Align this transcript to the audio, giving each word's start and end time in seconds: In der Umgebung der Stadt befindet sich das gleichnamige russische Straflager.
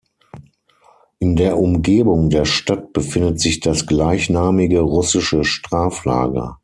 In 1.19 1.35
der 1.35 1.59
Umgebung 1.59 2.31
der 2.31 2.45
Stadt 2.45 2.91
befindet 2.91 3.39
sich 3.39 3.59
das 3.59 3.85
gleichnamige 3.85 4.79
russische 4.79 5.43
Straflager. 5.43 6.57